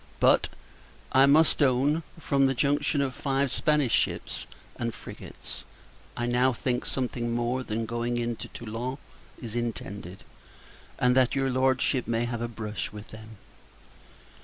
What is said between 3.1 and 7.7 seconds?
five Spanish ships and frigates, I now think, something more